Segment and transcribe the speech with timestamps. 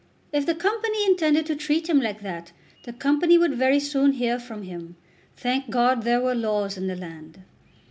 [0.33, 2.53] If the Company intended to treat him like that,
[2.85, 4.95] the Company would very soon hear from him.
[5.37, 7.43] Thank God there were laws in the land.